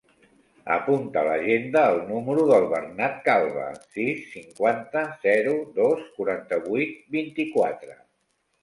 Apunta 0.75 1.19
a 1.19 1.25
l'agenda 1.27 1.83
el 1.89 1.99
número 2.07 2.47
del 2.53 2.65
Bernat 2.73 3.19
Calva: 3.29 3.69
sis, 3.99 4.25
cinquanta, 4.33 5.05
zero, 5.29 5.57
dos, 5.81 6.05
quaranta-vuit, 6.19 6.99
vint-i-quatre. 7.21 8.01